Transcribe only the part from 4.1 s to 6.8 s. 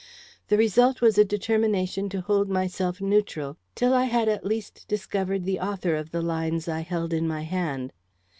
at least discovered the author of the lines I